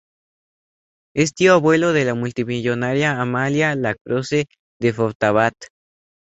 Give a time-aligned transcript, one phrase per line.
[1.13, 4.47] Es tío abuelo de la multimillonaria Amalia Lacroze
[4.79, 5.53] de Fortabat.